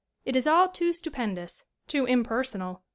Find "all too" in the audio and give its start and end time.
0.47-0.93